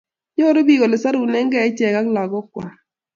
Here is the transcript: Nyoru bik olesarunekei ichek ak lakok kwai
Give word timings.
Nyoru 0.35 0.61
bik 0.67 0.79
olesarunekei 0.85 1.69
ichek 1.69 1.95
ak 2.01 2.07
lakok 2.15 2.45
kwai 2.53 2.73